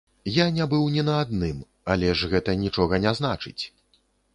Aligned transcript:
Я 0.35 0.45
не 0.55 0.65
быў 0.71 0.87
ні 0.95 1.03
на 1.11 1.19
адным, 1.27 1.61
але 1.95 2.13
ж 2.17 2.21
гэта 2.35 2.59
нічога 2.67 3.05
не 3.09 3.19
значыць. 3.23 3.61